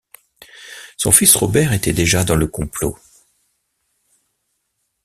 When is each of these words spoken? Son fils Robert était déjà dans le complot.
Son 0.97 1.11
fils 1.11 1.35
Robert 1.35 1.73
était 1.73 1.93
déjà 1.93 2.23
dans 2.23 2.35
le 2.35 2.47
complot. 2.47 2.97